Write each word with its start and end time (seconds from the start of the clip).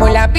como 0.00 0.14
la 0.14 0.32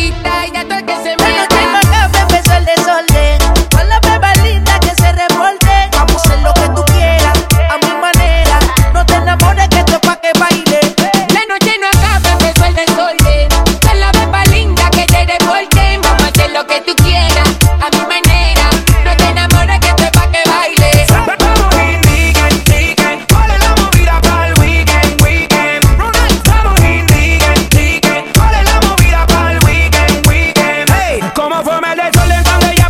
de 32.03 32.19
sol 32.19 32.31
están 32.31 32.80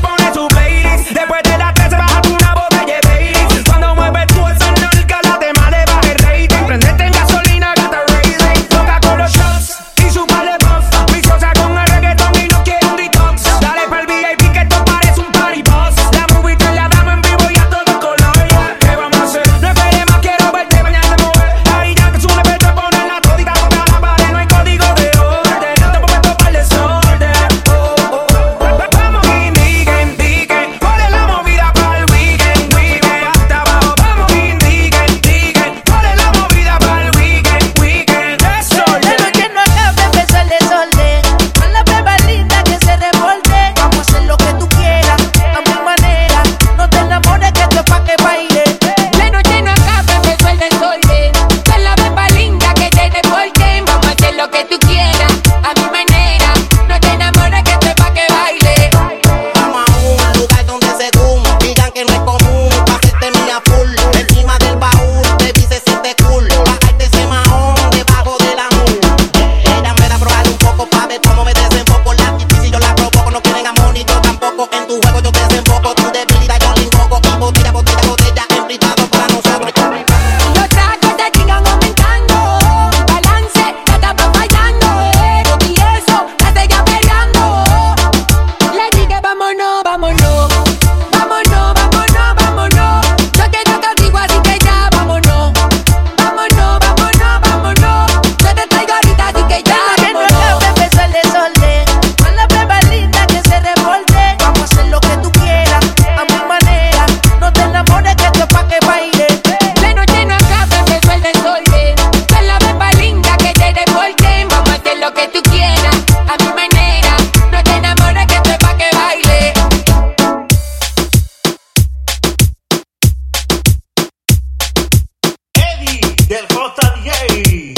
Hey. 127.31 127.70